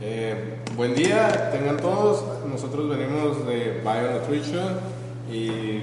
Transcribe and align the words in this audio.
Eh, 0.00 0.56
buen 0.76 0.94
día, 0.94 1.50
tengan 1.52 1.76
todos. 1.76 2.24
Nosotros 2.50 2.88
venimos 2.88 3.46
de 3.46 3.80
Bio 3.80 4.18
Nutrition 4.18 4.80
y 5.32 5.82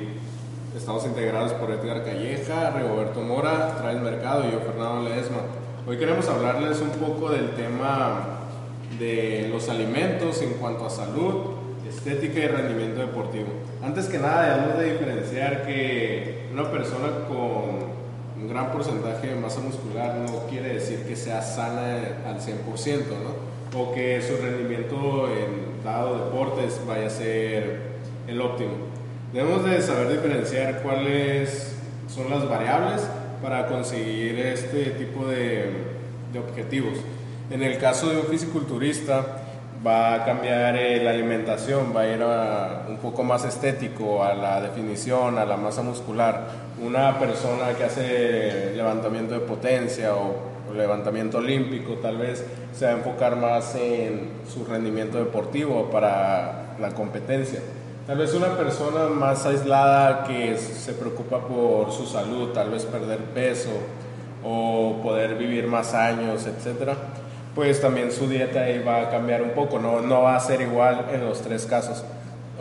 estamos 0.75 1.05
integrados 1.05 1.53
por 1.53 1.71
Edgar 1.71 2.03
Calleja, 2.03 2.71
Rigoberto 2.71 3.21
Mora, 3.21 3.77
Travis 3.77 4.01
Mercado 4.01 4.43
y 4.47 4.51
yo, 4.51 4.59
Fernando 4.59 5.07
Ledesma. 5.07 5.37
Hoy 5.87 5.97
queremos 5.97 6.27
hablarles 6.27 6.81
un 6.81 6.89
poco 6.89 7.29
del 7.29 7.51
tema 7.51 8.39
de 8.99 9.47
los 9.49 9.69
alimentos 9.69 10.41
en 10.41 10.55
cuanto 10.55 10.85
a 10.85 10.89
salud, 10.89 11.51
estética 11.87 12.39
y 12.39 12.47
rendimiento 12.47 12.99
deportivo. 12.99 13.47
Antes 13.81 14.07
que 14.07 14.19
nada, 14.19 14.57
debemos 14.57 14.77
de 14.77 14.91
diferenciar 14.91 15.65
que 15.65 16.49
una 16.51 16.69
persona 16.69 17.07
con 17.29 18.41
un 18.41 18.49
gran 18.49 18.73
porcentaje 18.73 19.27
de 19.27 19.35
masa 19.35 19.61
muscular 19.61 20.15
no 20.15 20.47
quiere 20.49 20.73
decir 20.73 21.05
que 21.07 21.15
sea 21.15 21.41
sana 21.41 21.95
al 22.25 22.41
100%, 22.41 23.07
¿no? 23.23 23.50
O 23.73 23.93
que 23.93 24.21
su 24.21 24.37
rendimiento 24.37 25.27
en 25.29 25.83
dado 25.83 26.25
deportes 26.25 26.81
vaya 26.85 27.07
a 27.07 27.09
ser 27.09 27.79
el 28.27 28.41
óptimo. 28.41 28.71
Debemos 29.33 29.63
de 29.63 29.81
saber 29.81 30.09
diferenciar 30.09 30.81
cuáles 30.81 31.75
son 32.07 32.29
las 32.29 32.47
variables 32.49 33.01
para 33.41 33.67
conseguir 33.67 34.37
este 34.39 34.91
tipo 34.91 35.25
de, 35.25 35.71
de 36.33 36.39
objetivos. 36.39 36.97
En 37.49 37.63
el 37.63 37.77
caso 37.77 38.09
de 38.09 38.17
un 38.17 38.25
fisiculturista, 38.25 39.41
va 39.85 40.13
a 40.13 40.25
cambiar 40.25 40.75
eh, 40.75 41.03
la 41.03 41.09
alimentación, 41.09 41.93
va 41.95 42.01
a 42.01 42.07
ir 42.07 42.21
a 42.21 42.85
un 42.87 42.97
poco 42.97 43.23
más 43.23 43.43
estético, 43.45 44.23
a 44.23 44.35
la 44.35 44.61
definición, 44.61 45.37
a 45.37 45.45
la 45.45 45.57
masa 45.57 45.81
muscular. 45.81 46.47
Una 46.81 47.17
persona 47.19 47.73
que 47.77 47.83
hace 47.83 48.73
levantamiento 48.75 49.33
de 49.33 49.39
potencia 49.39 50.15
o, 50.15 50.50
levantamiento 50.75 51.37
olímpico 51.37 51.93
tal 51.95 52.17
vez 52.17 52.45
se 52.73 52.85
va 52.85 52.91
a 52.91 52.95
enfocar 52.95 53.35
más 53.35 53.75
en 53.75 54.31
su 54.51 54.65
rendimiento 54.65 55.17
deportivo 55.17 55.89
para 55.91 56.75
la 56.79 56.89
competencia. 56.91 57.61
Tal 58.07 58.17
vez 58.17 58.33
una 58.33 58.57
persona 58.57 59.07
más 59.07 59.45
aislada 59.45 60.23
que 60.23 60.57
se 60.57 60.93
preocupa 60.93 61.47
por 61.47 61.91
su 61.91 62.05
salud, 62.05 62.49
tal 62.49 62.71
vez 62.71 62.85
perder 62.85 63.19
peso 63.19 63.71
o 64.43 64.99
poder 65.03 65.35
vivir 65.35 65.67
más 65.67 65.93
años, 65.93 66.47
etcétera 66.47 66.95
pues 67.55 67.81
también 67.81 68.11
su 68.11 68.27
dieta 68.27 68.61
ahí 68.61 68.81
va 68.81 69.01
a 69.01 69.09
cambiar 69.09 69.41
un 69.41 69.51
poco, 69.51 69.79
no, 69.79 70.01
no 70.01 70.21
va 70.21 70.35
a 70.35 70.39
ser 70.39 70.61
igual 70.61 71.07
en 71.11 71.21
los 71.25 71.41
tres 71.41 71.65
casos. 71.65 72.03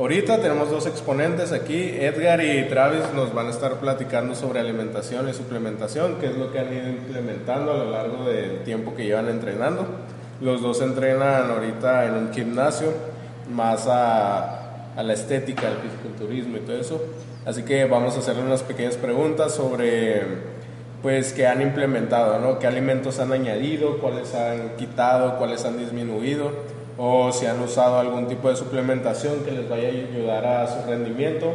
Ahorita 0.00 0.40
tenemos 0.40 0.70
dos 0.70 0.86
exponentes 0.86 1.52
aquí, 1.52 1.90
Edgar 2.00 2.42
y 2.42 2.66
Travis 2.70 3.02
nos 3.14 3.34
van 3.34 3.48
a 3.48 3.50
estar 3.50 3.74
platicando 3.80 4.34
sobre 4.34 4.58
alimentación 4.58 5.28
y 5.28 5.34
suplementación, 5.34 6.14
que 6.14 6.28
es 6.28 6.38
lo 6.38 6.50
que 6.50 6.58
han 6.58 6.72
ido 6.72 6.88
implementando 6.88 7.72
a 7.72 7.76
lo 7.76 7.90
largo 7.90 8.24
del 8.24 8.62
tiempo 8.62 8.94
que 8.94 9.04
llevan 9.04 9.28
entrenando. 9.28 9.84
Los 10.40 10.62
dos 10.62 10.80
entrenan 10.80 11.50
ahorita 11.50 12.06
en 12.06 12.14
un 12.14 12.32
gimnasio, 12.32 12.94
más 13.52 13.86
a, 13.88 14.94
a 14.96 15.02
la 15.02 15.12
estética, 15.12 15.68
al 15.68 15.76
fisiculturismo 15.76 16.56
y 16.56 16.60
todo 16.60 16.76
eso. 16.76 17.04
Así 17.44 17.64
que 17.64 17.84
vamos 17.84 18.16
a 18.16 18.20
hacerle 18.20 18.40
unas 18.40 18.62
pequeñas 18.62 18.96
preguntas 18.96 19.54
sobre 19.54 20.22
pues 21.02 21.34
que 21.34 21.46
han 21.46 21.60
implementado, 21.60 22.38
¿no? 22.38 22.58
¿Qué 22.58 22.66
alimentos 22.66 23.20
han 23.20 23.32
añadido, 23.32 23.98
cuáles 23.98 24.34
han 24.34 24.76
quitado, 24.78 25.36
cuáles 25.36 25.66
han 25.66 25.76
disminuido? 25.76 26.79
O 27.02 27.32
si 27.32 27.46
han 27.46 27.58
usado 27.62 27.98
algún 27.98 28.28
tipo 28.28 28.50
de 28.50 28.56
suplementación 28.56 29.42
que 29.42 29.52
les 29.52 29.66
vaya 29.68 29.88
a 29.88 29.90
ayudar 29.90 30.44
a 30.44 30.66
su 30.66 30.86
rendimiento 30.86 31.54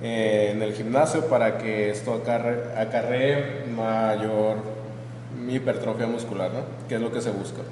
eh, 0.00 0.52
en 0.54 0.62
el 0.62 0.72
gimnasio 0.72 1.26
para 1.26 1.58
que 1.58 1.90
esto 1.90 2.14
acarre, 2.14 2.78
acarree 2.78 3.64
mayor 3.74 4.58
hipertrofia 5.48 6.06
muscular, 6.06 6.52
¿no? 6.52 6.60
¿Qué 6.88 6.94
es 6.94 7.00
lo 7.00 7.10
que 7.10 7.20
se 7.20 7.30
busca? 7.30 7.62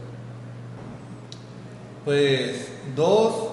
Pues 2.04 2.68
dos 2.96 3.50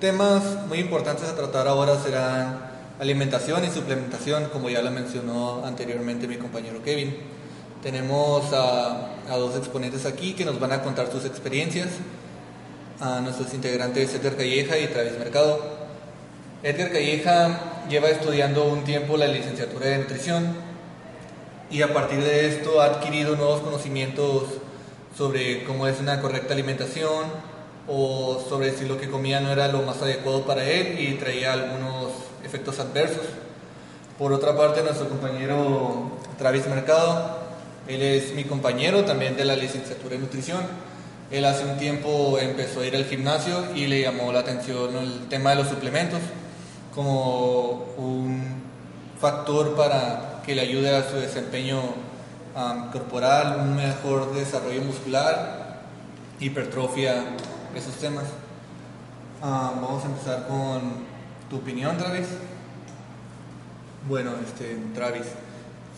temas 0.00 0.42
muy 0.68 0.78
importantes 0.78 1.28
a 1.28 1.34
tratar 1.34 1.68
ahora 1.68 1.98
serán 1.98 2.58
alimentación 3.00 3.64
y 3.64 3.68
suplementación, 3.68 4.46
como 4.52 4.70
ya 4.70 4.82
lo 4.82 4.90
mencionó 4.90 5.64
anteriormente 5.64 6.26
mi 6.26 6.36
compañero 6.36 6.82
Kevin. 6.82 7.16
Tenemos 7.82 8.52
a, 8.52 9.10
dos 9.28 9.56
exponentes 9.56 10.04
aquí 10.06 10.34
que 10.34 10.44
nos 10.44 10.58
van 10.58 10.72
a 10.72 10.82
contar 10.82 11.10
sus 11.10 11.24
experiencias, 11.24 11.88
a 13.00 13.20
nuestros 13.20 13.54
integrantes 13.54 14.12
Edgar 14.14 14.36
Calleja 14.36 14.76
y 14.78 14.88
Travis 14.88 15.18
Mercado. 15.18 15.60
Edgar 16.62 16.90
Calleja 16.90 17.60
lleva 17.88 18.08
estudiando 18.08 18.64
un 18.64 18.82
tiempo 18.82 19.16
la 19.16 19.28
licenciatura 19.28 19.86
de 19.86 19.98
nutrición 19.98 20.56
y 21.70 21.82
a 21.82 21.92
partir 21.92 22.22
de 22.22 22.48
esto 22.48 22.80
ha 22.80 22.86
adquirido 22.86 23.36
nuevos 23.36 23.60
conocimientos 23.60 24.44
sobre 25.16 25.62
cómo 25.64 25.86
es 25.86 26.00
una 26.00 26.20
correcta 26.20 26.54
alimentación 26.54 27.26
o 27.86 28.44
sobre 28.48 28.76
si 28.76 28.86
lo 28.86 28.98
que 28.98 29.08
comía 29.08 29.40
no 29.40 29.52
era 29.52 29.68
lo 29.68 29.82
más 29.82 30.02
adecuado 30.02 30.44
para 30.44 30.64
él 30.64 30.98
y 30.98 31.14
traía 31.14 31.52
algunos 31.52 32.12
efectos 32.44 32.80
adversos. 32.80 33.26
Por 34.18 34.32
otra 34.32 34.56
parte, 34.56 34.82
nuestro 34.82 35.08
compañero 35.08 36.10
Travis 36.36 36.66
Mercado, 36.66 37.38
él 37.86 38.02
es 38.02 38.34
mi 38.34 38.42
compañero 38.44 39.04
también 39.04 39.36
de 39.36 39.44
la 39.44 39.54
licenciatura 39.54 40.16
en 40.16 40.22
nutrición. 40.22 40.60
Él 41.30 41.44
hace 41.44 41.64
un 41.64 41.76
tiempo 41.76 42.38
empezó 42.38 42.80
a 42.80 42.86
ir 42.86 42.96
al 42.96 43.04
gimnasio 43.04 43.74
y 43.74 43.86
le 43.86 44.00
llamó 44.00 44.32
la 44.32 44.40
atención 44.40 44.96
el 44.96 45.28
tema 45.28 45.50
de 45.50 45.56
los 45.56 45.68
suplementos 45.68 46.20
como 46.94 47.86
un 47.98 48.62
factor 49.20 49.76
para 49.76 50.40
que 50.44 50.54
le 50.54 50.62
ayude 50.62 50.96
a 50.96 51.08
su 51.08 51.16
desempeño 51.16 51.80
corporal, 52.92 53.60
un 53.60 53.76
mejor 53.76 54.34
desarrollo 54.34 54.82
muscular, 54.82 55.82
hipertrofia, 56.40 57.24
esos 57.74 57.94
temas. 57.96 58.24
vamos 59.40 60.02
a 60.04 60.06
empezar 60.06 60.46
con 60.48 61.08
¿Tu 61.50 61.56
opinión, 61.56 61.96
Travis? 61.96 62.26
Bueno, 64.06 64.32
este, 64.44 64.76
Travis, 64.94 65.26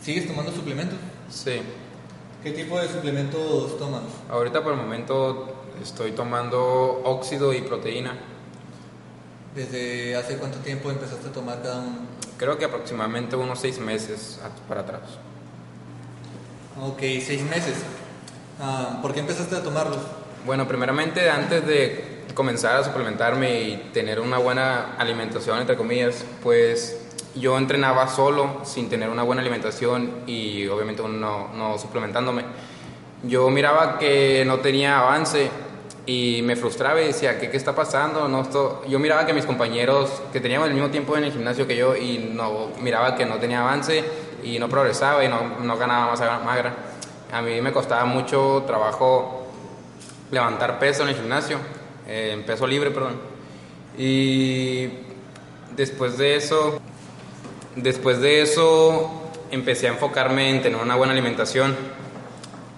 ¿sigues 0.01 0.29
tomando 0.29 0.53
suplementos? 0.53 0.97
Sí. 1.29 1.61
¿Qué 2.43 2.53
tipo 2.53 2.81
de 2.81 2.89
suplementos 2.89 3.77
tomas? 3.79 4.03
Ahorita 4.31 4.63
por 4.63 4.73
el 4.73 4.79
momento 4.79 5.55
estoy 5.83 6.13
tomando 6.13 7.03
óxido 7.05 7.53
y 7.53 7.61
proteína. 7.61 8.17
¿Desde 9.55 10.17
hace 10.17 10.37
cuánto 10.37 10.59
tiempo 10.61 10.91
empezaste 10.91 11.29
a 11.29 11.33
tomar 11.33 11.61
cada 11.63 11.81
uno? 11.81 11.99
Creo 12.39 12.57
que 12.57 12.65
aproximadamente 12.65 13.37
unos 13.37 13.59
seis 13.59 13.79
meses 13.79 14.41
para 14.67 14.81
atrás. 14.81 15.03
Ok, 16.81 17.01
seis 17.01 17.43
meses. 17.43 17.75
Ah, 18.59 19.01
¿Por 19.03 19.13
qué 19.13 19.21
empezaste 19.21 19.57
a 19.57 19.63
tomarlos? 19.63 19.99
Bueno, 20.47 20.67
primeramente 20.67 21.29
antes 21.29 21.67
de 21.67 22.25
comenzar 22.35 22.77
a 22.77 22.85
suplementarme 22.85 23.61
y 23.61 23.77
tener 23.93 24.19
una 24.19 24.39
buena 24.39 24.95
alimentación, 24.97 25.59
entre 25.59 25.77
comillas, 25.77 26.25
pues 26.43 27.00
yo 27.35 27.57
entrenaba 27.59 28.09
solo, 28.09 28.61
sin 28.65 28.89
tener 28.89 29.09
una 29.09 29.23
buena 29.23 29.43
alimentación 29.43 30.23
y 30.27 30.67
obviamente 30.69 31.03
no, 31.03 31.49
no 31.55 31.79
suplementándome. 31.79 32.45
Yo 33.23 33.51
miraba 33.51 33.99
que 33.99 34.45
no 34.47 34.59
tenía 34.61 35.01
avance 35.01 35.51
y 36.07 36.41
me 36.43 36.57
frustraba 36.57 37.01
y 37.01 37.09
decía, 37.09 37.39
¿qué, 37.39 37.51
qué 37.51 37.57
está 37.57 37.75
pasando? 37.75 38.27
No, 38.29 38.43
esto... 38.43 38.83
Yo 38.89 38.99
miraba 38.99 39.27
que 39.27 39.33
mis 39.33 39.45
compañeros 39.45 40.23
que 40.33 40.41
tenían 40.41 40.63
el 40.63 40.73
mismo 40.73 40.89
tiempo 40.89 41.17
en 41.17 41.25
el 41.25 41.33
gimnasio 41.33 41.67
que 41.67 41.77
yo 41.77 41.95
y 41.95 42.31
no, 42.35 42.69
miraba 42.81 43.15
que 43.15 43.27
no 43.27 43.37
tenía 43.37 43.61
avance 43.61 44.05
y 44.43 44.59
no 44.59 44.69
progresaba 44.69 45.25
y 45.25 45.29
no, 45.29 45.59
no 45.63 45.77
ganaba 45.77 46.11
más 46.11 46.45
magra. 46.45 46.75
A 47.33 47.43
mí 47.43 47.61
me 47.61 47.73
costaba 47.73 48.05
mucho 48.07 48.65
trabajo 48.67 49.47
levantar 50.31 50.79
peso 50.79 51.03
en 51.03 51.11
el 51.11 51.15
gimnasio 51.17 51.59
eh, 52.11 52.33
en 52.33 52.43
peso 52.43 52.67
libre, 52.67 52.91
perdón. 52.91 53.21
Y 53.97 54.89
después 55.77 56.19
de 56.19 56.35
eso, 56.37 56.81
después 57.77 58.21
de 58.21 58.43
eso 58.43 59.11
empecé 59.51 59.89
a 59.89 59.91
enfocarme 59.91 60.51
en 60.51 60.63
tener 60.63 60.81
una 60.81 60.97
buena 60.97 61.13
alimentación. 61.13 61.77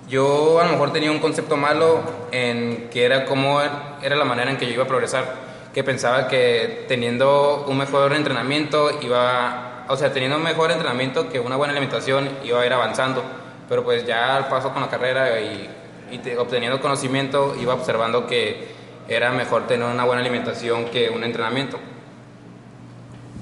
Yo 0.09 0.61
a 0.61 0.65
lo 0.65 0.73
mejor 0.73 0.93
tenía 0.93 1.11
un 1.11 1.21
concepto 1.21 1.57
malo 1.57 2.01
en 2.33 2.91
que 2.91 3.05
era 3.05 3.25
como 3.25 3.61
era 3.61 4.17
la 4.17 4.25
manera 4.25 4.51
en 4.51 4.59
que 4.59 4.67
yo 4.67 4.73
iba 4.73 4.85
a 4.85 4.87
progresar, 4.87 5.25
que 5.73 5.83
pensaba 5.83 6.29
que 6.29 6.85
teniendo 6.89 7.65
un 7.67 7.79
mejor 7.79 8.13
entrenamiento 8.13 8.91
iba, 9.01 9.87
o 9.89 9.97
sea, 9.97 10.13
teniendo 10.13 10.37
un 10.37 10.43
mejor 10.43 10.71
entrenamiento 10.71 11.31
que 11.31 11.41
una 11.41 11.57
buena 11.57 11.73
alimentación 11.73 12.29
iba 12.45 12.61
a 12.61 12.67
ir 12.67 12.73
avanzando, 12.73 13.23
pero 13.69 13.85
pues 13.85 14.05
ya 14.07 14.37
al 14.37 14.49
paso 14.49 14.71
con 14.73 14.83
la 14.83 14.91
carrera 14.91 15.41
y, 15.41 15.71
y 16.11 16.35
obteniendo 16.35 16.81
conocimiento 16.81 17.55
iba 17.59 17.73
observando 17.73 18.27
que 18.27 18.69
era 19.09 19.31
mejor 19.31 19.67
tener 19.67 19.87
una 19.87 20.05
buena 20.05 20.21
alimentación 20.21 20.87
que 20.87 21.09
un 21.09 21.25
entrenamiento. 21.25 21.79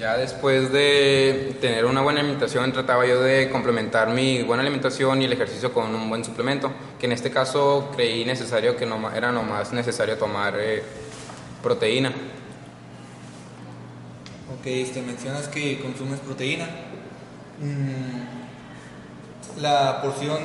Ya 0.01 0.17
después 0.17 0.73
de 0.73 1.57
tener 1.61 1.85
una 1.85 2.01
buena 2.01 2.21
alimentación 2.21 2.73
trataba 2.73 3.07
yo 3.07 3.21
de 3.21 3.51
complementar 3.51 4.09
mi 4.09 4.43
buena 4.43 4.63
alimentación 4.63 5.21
y 5.21 5.27
el 5.27 5.35
ejercicio 5.35 5.75
con 5.75 5.95
un 5.95 6.09
buen 6.09 6.25
suplemento, 6.25 6.73
que 6.99 7.05
en 7.05 7.13
este 7.13 7.31
caso 7.31 7.91
creí 7.95 8.25
necesario 8.25 8.79
que 8.79 8.87
no, 8.87 9.13
era 9.13 9.31
nomás 9.31 9.75
necesario 9.75 10.17
tomar 10.17 10.55
eh, 10.59 10.83
proteína. 11.63 12.15
Ok, 14.57 14.63
te 14.63 14.81
este, 14.81 15.03
mencionas 15.03 15.49
que 15.49 15.79
consumes 15.81 16.21
proteína. 16.21 16.65
Mm, 17.59 19.61
la 19.61 20.01
porción 20.01 20.39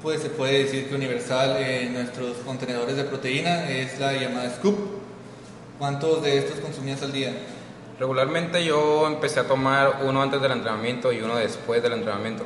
pues 0.00 0.22
se 0.22 0.30
puede 0.30 0.64
decir 0.64 0.88
que 0.88 0.94
universal 0.94 1.58
en 1.58 1.92
nuestros 1.92 2.38
contenedores 2.38 2.96
de 2.96 3.04
proteína 3.04 3.68
es 3.68 4.00
la 4.00 4.14
llamada 4.14 4.48
scoop. 4.48 4.78
¿Cuántos 5.78 6.22
de 6.22 6.38
estos 6.38 6.58
consumías 6.60 7.02
al 7.02 7.12
día? 7.12 7.34
Regularmente 7.98 8.64
yo 8.64 9.08
empecé 9.08 9.40
a 9.40 9.48
tomar 9.48 10.02
uno 10.04 10.22
antes 10.22 10.40
del 10.40 10.52
entrenamiento 10.52 11.12
y 11.12 11.20
uno 11.20 11.34
después 11.34 11.82
del 11.82 11.94
entrenamiento. 11.94 12.44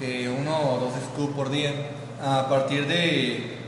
Que 0.00 0.28
uno 0.28 0.58
o 0.72 0.78
dos 0.80 0.92
scoops 1.12 1.34
por 1.34 1.50
día. 1.50 1.72
A 2.20 2.48
partir 2.48 2.88
de 2.88 3.58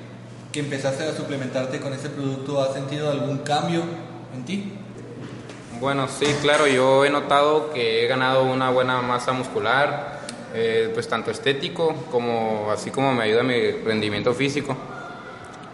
que 0.50 0.58
empezaste 0.58 1.04
a 1.04 1.12
suplementarte 1.12 1.78
con 1.78 1.92
ese 1.92 2.10
producto, 2.10 2.60
¿has 2.60 2.72
sentido 2.72 3.10
algún 3.10 3.38
cambio 3.38 3.82
en 4.34 4.44
ti? 4.44 4.72
Bueno, 5.78 6.08
sí, 6.08 6.26
claro, 6.42 6.66
yo 6.66 7.04
he 7.04 7.10
notado 7.10 7.72
que 7.72 8.04
he 8.04 8.08
ganado 8.08 8.42
una 8.42 8.70
buena 8.70 9.00
masa 9.02 9.32
muscular, 9.32 10.18
eh, 10.52 10.90
pues 10.92 11.06
tanto 11.06 11.30
estético 11.30 11.94
como 12.10 12.72
así 12.72 12.90
como 12.90 13.14
me 13.14 13.22
ayuda 13.22 13.44
mi 13.44 13.70
rendimiento 13.70 14.34
físico. 14.34 14.76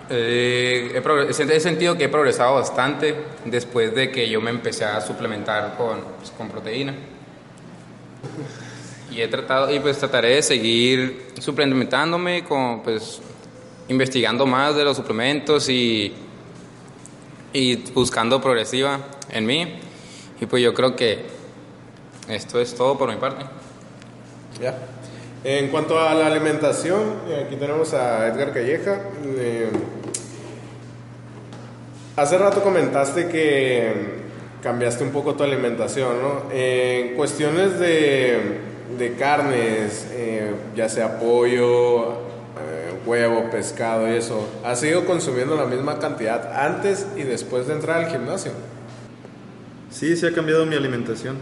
Eh, 0.09 1.03
he, 1.29 1.61
sentido 1.61 1.97
que 1.97 2.05
he 2.05 2.09
progresado 2.09 2.55
bastante 2.55 3.15
después 3.45 3.95
de 3.95 4.11
que 4.11 4.29
yo 4.29 4.41
me 4.41 4.51
empecé 4.51 4.85
a 4.85 5.01
suplementar 5.01 5.77
con, 5.77 6.01
pues, 6.19 6.31
con 6.31 6.49
proteína. 6.49 6.95
Y 9.11 9.21
he 9.21 9.29
tratado, 9.29 9.75
y 9.75 9.81
pues 9.81 9.99
trataré 9.99 10.37
de 10.37 10.43
seguir 10.43 11.33
suplementándome, 11.41 12.45
con, 12.45 12.83
pues 12.83 13.21
investigando 13.89 14.47
más 14.47 14.77
de 14.77 14.85
los 14.85 14.97
suplementos 14.97 15.69
y, 15.69 16.13
y 17.53 17.77
buscando 17.93 18.41
progresiva 18.41 19.01
en 19.31 19.47
mí. 19.47 19.81
Y 20.41 20.47
pues 20.47 20.63
yo 20.63 20.75
creo 20.75 20.95
que 20.95 21.27
esto 22.29 22.61
es 22.61 22.75
todo 22.75 22.99
por 22.99 23.09
mi 23.09 23.17
parte. 23.17 23.45
Ya. 24.61 24.77
En 25.45 25.69
cuanto 25.69 26.01
a 26.01 26.15
la 26.15 26.27
alimentación, 26.27 27.03
eh, 27.29 27.45
aquí 27.47 27.57
tenemos 27.57 27.95
a 27.95 28.27
Edgar 28.29 28.53
Calleja. 28.53 29.01
Eh, 29.39 29.71
hace 32.17 32.39
rato 32.39 32.63
comentaste 32.63 33.29
que 33.29 33.93
cambiaste 34.63 35.05
un 35.05 35.11
poco 35.11 35.35
tu 35.35 35.45
alimentación, 35.45 36.21
¿no? 36.21 36.51
En 36.53 37.15
cuestiones 37.15 37.79
de, 37.79 38.59
de 38.99 39.15
carnes, 39.15 40.09
eh, 40.13 40.53
ya 40.75 40.89
sea 40.89 41.19
pollo, 41.21 42.27
huevo, 43.07 43.51
pescado 43.51 44.09
y 44.09 44.17
eso, 44.17 44.49
¿has 44.65 44.83
ido 44.83 45.05
consumiendo 45.07 45.55
la 45.55 45.65
misma 45.65 46.01
cantidad 46.01 46.53
antes 46.61 47.07
y 47.17 47.23
después 47.23 47.69
de 47.69 47.75
entrar 47.75 48.05
al 48.05 48.11
gimnasio? 48.11 48.51
Sí, 49.91 50.17
se 50.17 50.27
ha 50.27 50.33
cambiado 50.33 50.67
mi 50.67 50.75
alimentación. 50.75 51.37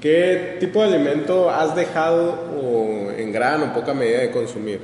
¿Qué 0.00 0.58
tipo 0.60 0.82
de 0.82 0.94
alimento 0.94 1.50
has 1.50 1.74
dejado 1.74 2.32
o 2.62 3.10
en 3.16 3.32
gran 3.32 3.62
o 3.62 3.72
poca 3.72 3.94
medida 3.94 4.20
de 4.20 4.30
consumir? 4.30 4.80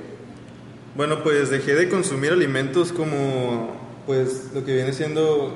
Bueno, 0.95 1.23
pues 1.23 1.51
dejé 1.51 1.75
de 1.75 1.89
consumir 1.89 2.33
alimentos 2.33 2.93
como 2.93 3.77
pues 4.07 4.51
lo 4.55 4.65
que 4.65 4.75
viene 4.75 4.93
siendo 4.93 5.53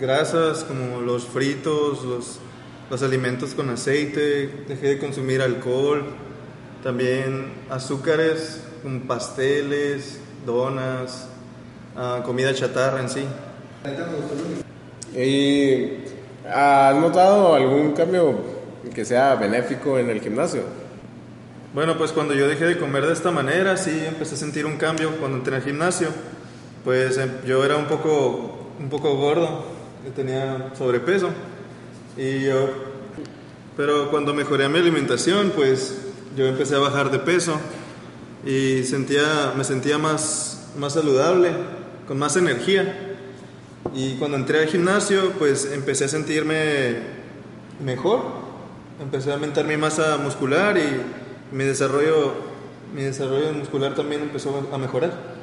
grasas, 0.00 0.64
como 0.64 1.00
los 1.00 1.24
fritos, 1.24 2.04
los, 2.04 2.38
los 2.88 3.02
alimentos 3.02 3.54
con 3.54 3.68
aceite, 3.70 4.64
dejé 4.68 4.88
de 4.88 4.98
consumir 4.98 5.42
alcohol, 5.42 6.04
también 6.82 7.52
azúcares, 7.70 8.62
pasteles, 9.08 10.20
donas, 10.46 11.28
ah, 11.96 12.22
comida 12.24 12.54
chatarra 12.54 13.00
en 13.00 13.08
sí. 13.08 13.24
¿Y 15.16 16.04
has 16.48 16.94
notado 16.96 17.54
algún 17.54 17.92
cambio 17.92 18.53
que 18.92 19.04
sea 19.04 19.34
benéfico 19.36 19.98
en 19.98 20.10
el 20.10 20.20
gimnasio? 20.20 20.62
Bueno, 21.74 21.98
pues 21.98 22.12
cuando 22.12 22.34
yo 22.34 22.46
dejé 22.46 22.66
de 22.66 22.78
comer 22.78 23.06
de 23.06 23.12
esta 23.12 23.30
manera, 23.30 23.76
sí 23.76 24.04
empecé 24.06 24.36
a 24.36 24.38
sentir 24.38 24.64
un 24.64 24.76
cambio 24.76 25.16
cuando 25.18 25.38
entré 25.38 25.56
al 25.56 25.62
gimnasio. 25.62 26.08
Pues 26.84 27.18
em, 27.18 27.30
yo 27.44 27.64
era 27.64 27.76
un 27.76 27.86
poco, 27.86 28.70
un 28.78 28.88
poco 28.88 29.16
gordo, 29.16 29.64
tenía 30.14 30.72
sobrepeso. 30.78 31.30
Y 32.16 32.44
yo, 32.44 32.70
pero 33.76 34.10
cuando 34.10 34.32
mejoré 34.34 34.68
mi 34.68 34.78
alimentación, 34.78 35.52
pues 35.56 35.96
yo 36.36 36.46
empecé 36.46 36.76
a 36.76 36.78
bajar 36.78 37.10
de 37.10 37.18
peso 37.18 37.58
y 38.46 38.84
sentía, 38.84 39.52
me 39.56 39.64
sentía 39.64 39.98
más, 39.98 40.68
más 40.78 40.92
saludable, 40.92 41.50
con 42.06 42.18
más 42.18 42.36
energía. 42.36 43.16
Y 43.94 44.14
cuando 44.14 44.36
entré 44.36 44.60
al 44.60 44.68
gimnasio, 44.68 45.32
pues 45.38 45.70
empecé 45.72 46.04
a 46.04 46.08
sentirme 46.08 46.98
mejor, 47.84 48.43
empecé 49.00 49.30
a 49.30 49.34
aumentar 49.34 49.64
mi 49.64 49.76
masa 49.76 50.16
muscular 50.18 50.76
y 50.76 51.54
mi 51.54 51.64
desarrollo, 51.64 52.34
mi 52.94 53.02
desarrollo 53.02 53.52
muscular 53.52 53.94
también 53.94 54.22
empezó 54.22 54.68
a 54.72 54.78
mejorar. 54.78 55.34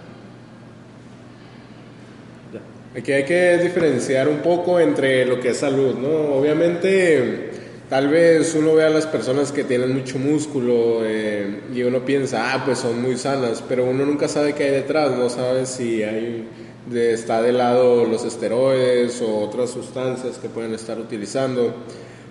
Aquí 2.97 3.13
hay 3.13 3.23
que 3.23 3.57
diferenciar 3.57 4.27
un 4.27 4.39
poco 4.39 4.77
entre 4.79 5.25
lo 5.25 5.39
que 5.39 5.49
es 5.49 5.57
salud, 5.57 5.95
¿no? 5.95 6.35
Obviamente, 6.35 7.51
tal 7.89 8.09
vez 8.09 8.53
uno 8.53 8.73
ve 8.73 8.83
a 8.83 8.89
las 8.89 9.07
personas 9.07 9.53
que 9.53 9.63
tienen 9.63 9.93
mucho 9.93 10.19
músculo 10.19 10.99
eh, 11.03 11.61
y 11.73 11.83
uno 11.83 12.03
piensa, 12.03 12.53
ah, 12.53 12.65
pues 12.65 12.79
son 12.79 13.01
muy 13.01 13.15
sanas, 13.15 13.63
pero 13.67 13.85
uno 13.85 14.05
nunca 14.05 14.27
sabe 14.27 14.53
qué 14.53 14.65
hay 14.65 14.71
detrás, 14.71 15.11
no 15.11 15.29
sabe 15.29 15.65
si 15.65 16.03
hay 16.03 16.47
está 16.93 17.41
de 17.41 17.53
lado 17.53 18.05
los 18.05 18.25
esteroides 18.25 19.21
o 19.21 19.37
otras 19.39 19.69
sustancias 19.69 20.37
que 20.37 20.49
pueden 20.49 20.73
estar 20.73 20.99
utilizando 20.99 21.73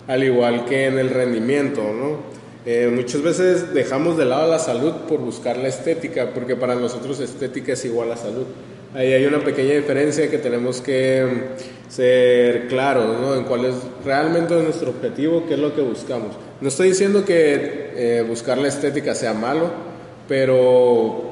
al 0.06 0.25
igual 0.25 0.64
que 0.64 0.87
en 0.87 0.99
el 0.99 1.11
rendimiento, 1.11 1.82
¿no? 1.82 2.41
Eh, 2.67 2.91
muchas 2.94 3.23
veces 3.23 3.73
dejamos 3.73 4.19
de 4.19 4.26
lado 4.26 4.50
la 4.50 4.58
salud 4.58 4.93
por 5.08 5.20
buscar 5.20 5.56
la 5.56 5.69
estética, 5.69 6.31
porque 6.35 6.56
para 6.56 6.75
nosotros 6.75 7.19
estética 7.20 7.73
es 7.73 7.85
igual 7.85 8.12
a 8.12 8.17
salud. 8.17 8.44
Ahí 8.94 9.12
hay 9.12 9.25
una 9.25 9.38
pequeña 9.38 9.75
diferencia 9.75 10.29
que 10.29 10.38
tenemos 10.38 10.81
que 10.81 11.25
mm, 11.25 11.91
ser 11.91 12.67
claros 12.69 13.20
¿no? 13.20 13.35
en 13.37 13.44
cuál 13.44 13.64
es 13.64 13.76
realmente 14.05 14.55
nuestro 14.62 14.91
objetivo, 14.91 15.44
qué 15.47 15.55
es 15.55 15.61
lo 15.61 15.75
que 15.75 15.81
buscamos. 15.81 16.37
No 16.61 16.69
estoy 16.69 16.88
diciendo 16.88 17.25
que 17.25 17.93
eh, 17.94 18.25
buscar 18.29 18.58
la 18.58 18.69
estética 18.69 19.14
sea 19.14 19.32
malo, 19.32 19.70
pero 20.29 21.30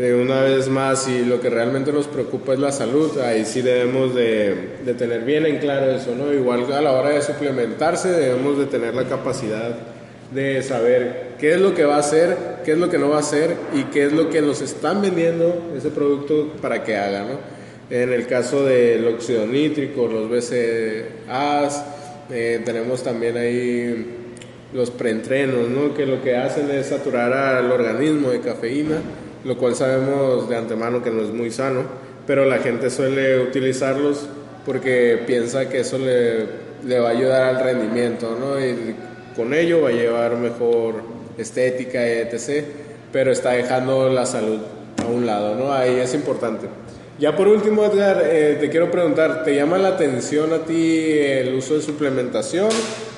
de 0.00 0.14
una 0.14 0.42
vez 0.42 0.68
más, 0.68 1.04
si 1.04 1.24
lo 1.24 1.40
que 1.40 1.48
realmente 1.48 1.92
nos 1.92 2.06
preocupa 2.06 2.52
es 2.52 2.58
la 2.58 2.70
salud, 2.70 3.18
ahí 3.18 3.44
sí 3.46 3.62
debemos 3.62 4.14
de, 4.14 4.54
de, 4.84 4.94
tener 4.94 5.22
bien 5.22 5.46
en 5.46 5.58
claro 5.58 5.90
eso, 5.90 6.14
¿no? 6.14 6.32
Igual 6.32 6.70
a 6.72 6.82
la 6.82 6.92
hora 6.92 7.10
de 7.10 7.22
suplementarse 7.22 8.10
debemos 8.10 8.58
de 8.58 8.66
tener 8.66 8.94
la 8.94 9.04
capacidad 9.04 9.74
de 10.32 10.62
saber 10.62 11.34
qué 11.38 11.54
es 11.54 11.60
lo 11.60 11.74
que 11.74 11.84
va 11.84 11.96
a 11.96 12.00
hacer, 12.00 12.36
qué 12.64 12.72
es 12.72 12.78
lo 12.78 12.90
que 12.90 12.98
no 12.98 13.08
va 13.08 13.16
a 13.16 13.20
hacer 13.20 13.56
y 13.74 13.84
qué 13.84 14.04
es 14.04 14.12
lo 14.12 14.28
que 14.28 14.42
nos 14.42 14.60
están 14.60 15.00
vendiendo 15.00 15.72
ese 15.76 15.88
producto 15.88 16.52
para 16.60 16.84
que 16.84 16.96
haga, 16.96 17.20
¿no? 17.20 17.56
En 17.88 18.12
el 18.12 18.26
caso 18.26 18.64
del 18.64 19.06
óxido 19.06 19.46
nítrico, 19.46 20.08
los 20.08 20.28
BCAAs, 20.28 21.84
eh, 22.30 22.60
tenemos 22.64 23.02
también 23.02 23.36
ahí 23.36 24.14
los 24.74 24.90
preentrenos, 24.90 25.68
¿no? 25.68 25.94
Que 25.94 26.04
lo 26.04 26.20
que 26.22 26.36
hacen 26.36 26.70
es 26.70 26.86
saturar 26.86 27.32
al 27.32 27.70
organismo 27.70 28.30
de 28.30 28.40
cafeína 28.40 28.98
lo 29.46 29.56
cual 29.56 29.76
sabemos 29.76 30.48
de 30.48 30.56
antemano 30.56 31.02
que 31.02 31.10
no 31.10 31.22
es 31.22 31.30
muy 31.30 31.50
sano, 31.50 31.82
pero 32.26 32.44
la 32.44 32.58
gente 32.58 32.90
suele 32.90 33.40
utilizarlos 33.40 34.26
porque 34.64 35.22
piensa 35.26 35.68
que 35.68 35.80
eso 35.80 35.98
le, 35.98 36.46
le 36.84 36.98
va 36.98 37.10
a 37.10 37.12
ayudar 37.12 37.42
al 37.42 37.62
rendimiento, 37.62 38.36
¿no? 38.38 38.58
Y 38.58 38.96
con 39.36 39.54
ello 39.54 39.82
va 39.82 39.90
a 39.90 39.92
llevar 39.92 40.36
mejor 40.36 41.02
estética, 41.38 42.04
etc., 42.06 42.64
pero 43.12 43.30
está 43.30 43.52
dejando 43.52 44.08
la 44.08 44.26
salud 44.26 44.58
a 45.02 45.06
un 45.06 45.24
lado, 45.24 45.54
¿no? 45.54 45.72
Ahí 45.72 46.00
es 46.00 46.12
importante. 46.14 46.66
Ya 47.18 47.34
por 47.34 47.48
último, 47.48 47.84
Edgar, 47.84 48.22
eh, 48.24 48.58
te 48.60 48.68
quiero 48.68 48.90
preguntar, 48.90 49.42
¿te 49.42 49.54
llama 49.54 49.78
la 49.78 49.88
atención 49.88 50.52
a 50.52 50.58
ti 50.58 51.12
el 51.12 51.54
uso 51.54 51.74
de 51.74 51.80
suplementación? 51.80 52.68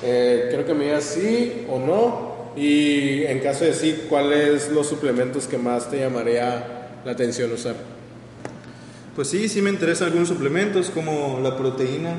Eh, 0.03 0.47
creo 0.51 0.65
que 0.65 0.73
me 0.73 0.85
digas 0.85 1.03
sí 1.03 1.65
o 1.69 1.79
no. 1.79 2.28
Y 2.55 3.23
en 3.23 3.39
caso 3.39 3.63
de 3.65 3.73
sí, 3.73 4.03
¿cuáles 4.09 4.69
los 4.71 4.87
suplementos 4.87 5.47
que 5.47 5.57
más 5.57 5.89
te 5.89 5.99
llamaría 5.99 6.89
la 7.05 7.11
atención 7.11 7.51
usar? 7.51 7.75
Pues 9.15 9.27
sí, 9.29 9.49
sí 9.49 9.61
me 9.61 9.69
interesan 9.69 10.07
algunos 10.07 10.29
suplementos 10.29 10.89
como 10.89 11.39
la 11.41 11.57
proteína, 11.57 12.15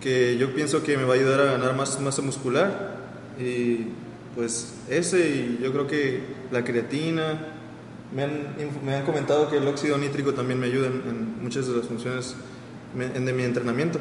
que 0.00 0.36
yo 0.38 0.54
pienso 0.54 0.82
que 0.82 0.96
me 0.96 1.04
va 1.04 1.14
a 1.14 1.16
ayudar 1.16 1.40
a 1.40 1.44
ganar 1.44 1.74
más 1.74 2.00
masa 2.00 2.22
muscular. 2.22 2.96
Y 3.38 3.86
pues 4.34 4.74
ese, 4.88 5.18
y 5.18 5.60
yo 5.62 5.72
creo 5.72 5.86
que 5.86 6.20
la 6.50 6.64
creatina. 6.64 7.48
Me 8.14 8.22
han, 8.22 8.54
me 8.84 8.94
han 8.94 9.04
comentado 9.04 9.50
que 9.50 9.56
el 9.56 9.66
óxido 9.66 9.98
nítrico 9.98 10.34
también 10.34 10.60
me 10.60 10.66
ayuda 10.66 10.86
en, 10.86 11.42
muchas 11.42 11.66
de 11.66 11.76
las 11.76 11.86
funciones 11.86 12.36
de 12.94 13.32
mi 13.32 13.42
entrenamiento. 13.42 13.98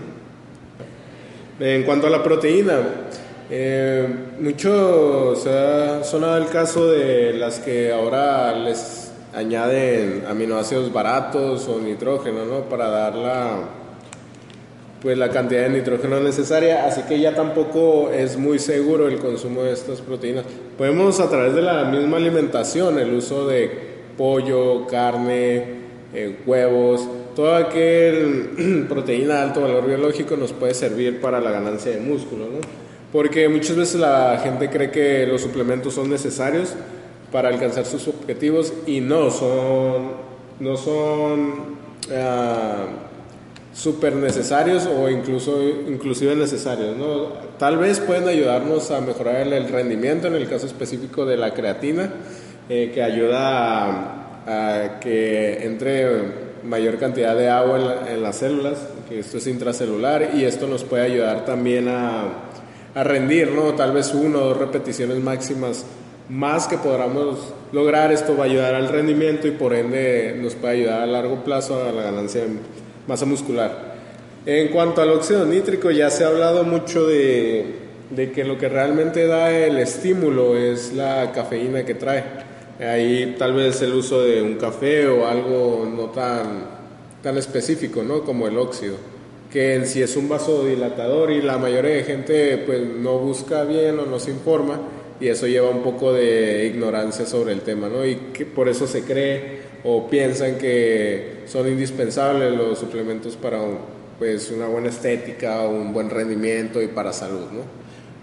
En 1.59 1.83
cuanto 1.83 2.05
a 2.05 2.09
la 2.11 2.21
proteína, 2.21 2.79
eh, 3.49 4.07
mucho 4.39 5.35
se 5.35 5.49
ha 5.49 6.03
sonado 6.03 6.37
el 6.37 6.47
caso 6.47 6.89
de 6.91 7.33
las 7.33 7.59
que 7.59 7.91
ahora 7.91 8.53
les 8.55 9.11
añaden 9.33 10.23
aminoácidos 10.27 10.93
baratos 10.93 11.67
o 11.67 11.79
nitrógeno, 11.79 12.45
¿no? 12.45 12.61
Para 12.61 12.89
dar 12.89 13.15
la, 13.15 13.59
pues 15.01 15.17
la 15.17 15.29
cantidad 15.29 15.63
de 15.63 15.69
nitrógeno 15.69 16.19
necesaria, 16.19 16.85
así 16.85 17.01
que 17.03 17.19
ya 17.19 17.35
tampoco 17.35 18.11
es 18.11 18.37
muy 18.37 18.59
seguro 18.59 19.07
el 19.07 19.19
consumo 19.19 19.63
de 19.63 19.73
estas 19.73 20.01
proteínas. 20.01 20.45
Podemos 20.77 21.19
a 21.19 21.29
través 21.29 21.53
de 21.53 21.61
la 21.61 21.85
misma 21.85 22.17
alimentación, 22.17 22.99
el 22.99 23.13
uso 23.13 23.47
de 23.47 23.93
pollo, 24.17 24.87
carne, 24.87 25.83
eh, 26.13 26.37
huevos, 26.45 27.07
toda 27.35 27.57
aquel 27.57 28.85
proteína 28.89 29.35
de 29.35 29.41
alto 29.41 29.61
valor 29.61 29.87
biológico 29.87 30.37
nos 30.37 30.53
puede 30.53 30.75
servir 30.75 31.19
para 31.19 31.41
la 31.41 31.51
ganancia 31.51 31.91
de 31.91 31.99
músculo, 31.99 32.45
¿no? 32.45 32.82
Porque 33.13 33.47
muchas 33.47 33.75
veces 33.75 34.01
la 34.01 34.39
gente 34.43 34.71
cree 34.71 34.89
que 34.89 35.27
los 35.27 35.39
suplementos 35.39 35.93
son 35.93 36.09
necesarios 36.09 36.73
para 37.31 37.49
alcanzar 37.49 37.85
sus 37.85 38.07
objetivos 38.07 38.73
y 38.87 39.01
no 39.01 39.29
son, 39.29 40.13
no 40.59 40.75
son 40.75 41.77
ah, 42.11 42.87
súper 43.71 44.15
necesarios 44.15 44.87
o 44.87 45.09
incluso 45.09 45.61
inclusive 45.61 46.35
necesarios. 46.35 46.95
Tal 47.59 47.77
vez 47.77 47.99
pueden 47.99 48.27
ayudarnos 48.27 48.89
a 48.89 48.99
mejorar 48.99 49.47
el, 49.47 49.69
rendimiento, 49.69 50.25
en 50.25 50.33
el 50.33 50.49
caso 50.49 50.65
específico 50.65 51.23
de 51.23 51.37
la 51.37 51.53
creatina, 51.53 52.11
eh, 52.67 52.91
que 52.91 53.03
ayuda 53.03 54.41
a, 54.47 54.99
que 54.99 55.63
entre 55.63 56.53
mayor 56.63 56.97
cantidad 56.97 57.35
de 57.35 57.47
agua 57.47 58.05
en, 58.09 58.23
las 58.23 58.37
células, 58.37 58.87
que 59.07 59.19
esto 59.19 59.37
es 59.37 59.45
intracelular, 59.45 60.31
y 60.33 60.45
esto 60.45 60.65
nos 60.65 60.83
puede 60.83 61.03
ayudar 61.03 61.45
también 61.45 61.87
a, 61.89 62.52
a 62.95 63.03
rendir, 63.03 63.51
¿no? 63.51 63.73
tal 63.73 63.91
vez 63.91 64.13
uno 64.13 64.39
o 64.39 64.45
dos 64.49 64.57
repeticiones 64.57 65.17
máximas 65.19 65.85
más 66.29 66.67
que 66.67 66.77
podamos 66.77 67.53
lograr, 67.71 68.11
esto 68.11 68.37
va 68.37 68.43
a 68.43 68.47
ayudar 68.47 68.75
al 68.75 68.87
rendimiento 68.87 69.47
y 69.47 69.51
por 69.51 69.73
ende 69.73 70.37
nos 70.41 70.55
puede 70.55 70.81
ayudar 70.81 71.01
a 71.01 71.05
largo 71.05 71.43
plazo 71.43 71.83
a 71.83 71.91
la 71.91 72.03
ganancia 72.03 72.41
de 72.41 72.49
masa 73.07 73.25
muscular. 73.25 73.93
En 74.45 74.69
cuanto 74.69 75.01
al 75.01 75.09
óxido 75.09 75.45
nítrico, 75.45 75.91
ya 75.91 76.09
se 76.09 76.23
ha 76.23 76.27
hablado 76.27 76.63
mucho 76.63 77.07
de, 77.07 77.75
de 78.09 78.31
que 78.31 78.43
lo 78.43 78.57
que 78.57 78.69
realmente 78.69 79.25
da 79.25 79.51
el 79.51 79.77
estímulo 79.77 80.57
es 80.57 80.93
la 80.93 81.31
cafeína 81.31 81.85
que 81.85 81.95
trae. 81.95 82.23
Ahí 82.79 83.35
tal 83.37 83.53
vez 83.53 83.81
el 83.81 83.93
uso 83.93 84.21
de 84.21 84.41
un 84.41 84.55
café 84.55 85.07
o 85.07 85.27
algo 85.27 85.87
no 85.89 86.05
tan, 86.09 86.65
tan 87.21 87.37
específico, 87.37 88.03
¿no? 88.03 88.23
Como 88.23 88.47
el 88.47 88.57
óxido, 88.57 88.95
que 89.53 89.75
en 89.75 89.85
sí 89.85 90.01
es 90.01 90.17
un 90.17 90.27
vasodilatador 90.27 91.29
y 91.29 91.39
la 91.43 91.59
mayoría 91.59 91.93
de 91.93 92.03
gente 92.03 92.57
pues 92.65 92.81
no 92.81 93.19
busca 93.19 93.63
bien 93.65 93.99
o 93.99 94.05
no 94.07 94.19
se 94.19 94.31
informa 94.31 94.79
y 95.21 95.27
eso 95.27 95.45
lleva 95.45 95.69
un 95.69 95.83
poco 95.83 96.11
de 96.11 96.65
ignorancia 96.65 97.27
sobre 97.27 97.53
el 97.53 97.61
tema, 97.61 97.87
¿no? 97.87 98.03
Y 98.03 98.15
que 98.33 98.47
por 98.47 98.67
eso 98.67 98.87
se 98.87 99.03
cree 99.03 99.61
o 99.83 100.09
piensan 100.09 100.57
que 100.57 101.43
son 101.45 101.67
indispensables 101.67 102.51
los 102.51 102.79
suplementos 102.79 103.35
para 103.35 103.59
pues 104.17 104.49
una 104.49 104.65
buena 104.65 104.89
estética, 104.89 105.61
un 105.67 105.93
buen 105.93 106.09
rendimiento 106.09 106.81
y 106.81 106.87
para 106.87 107.13
salud, 107.13 107.51
¿no? 107.51 107.61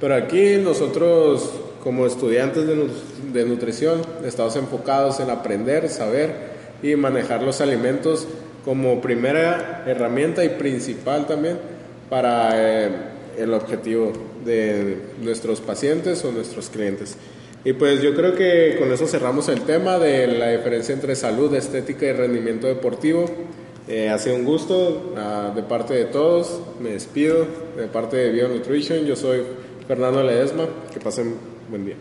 Pero 0.01 0.17
aquí 0.17 0.57
nosotros 0.57 1.49
como 1.85 2.07
estudiantes 2.07 2.67
de, 2.67 2.89
de 3.33 3.45
nutrición 3.45 4.03
estamos 4.25 4.57
enfocados 4.57 5.21
en 5.21 5.31
aprender, 5.31 5.89
saber 5.91 6.51
y 6.83 6.97
manejar 6.97 7.45
los 7.45 7.61
alimentos 7.61 8.27
como 8.65 9.01
primera 9.01 9.85
herramienta 9.87 10.45
y 10.45 10.51
principal 10.51 11.27
también 11.27 11.59
para 12.09 12.51
eh, 12.55 12.91
el 13.39 13.55
objetivo 13.55 14.13
de 14.45 14.99
nuestros 15.23 15.61
pacientes 15.61 16.25
o 16.25 16.33
nuestros 16.33 16.69
clientes. 16.69 17.17
Y 17.65 17.75
pues 17.75 18.01
yo 18.01 18.15
creo 18.15 18.35
que 18.35 18.77
con 18.79 18.91
eso 18.91 19.07
cerramos 19.07 19.49
el 19.49 19.63
tema 19.63 19.99
de 19.99 20.27
la 20.27 20.51
diferencia 20.51 20.95
entre 20.95 21.15
salud, 21.15 21.55
estética 21.55 22.07
y 22.07 22.13
rendimiento 22.13 22.67
deportivo. 22.67 23.27
Eh, 23.87 24.09
ha 24.09 24.19
sido 24.19 24.37
un 24.37 24.45
gusto 24.45 25.15
ah, 25.17 25.53
de 25.55 25.63
parte 25.63 25.95
de 25.95 26.07
todos. 26.07 26.61
Me 26.81 26.91
despido 26.91 27.47
de 27.77 27.87
parte 27.87 28.17
de 28.17 28.31
Bio 28.31 28.49
Nutrition. 28.49 29.05
Yo 29.05 29.15
soy 29.15 29.43
Fernando 29.87 30.23
Ledesma. 30.23 30.69
Que 30.93 31.01
pasen 31.01 31.35
buen 31.69 31.85
día. 31.85 31.97